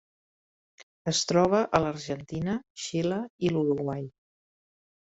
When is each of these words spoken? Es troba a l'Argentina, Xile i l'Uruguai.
Es 1.11 1.19
troba 1.33 1.59
a 1.79 1.83
l'Argentina, 1.85 2.57
Xile 2.87 3.23
i 3.49 3.55
l'Uruguai. 3.57 4.07